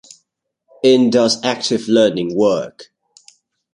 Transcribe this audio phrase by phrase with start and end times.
[0.81, 2.91] In Does Active Learning Work?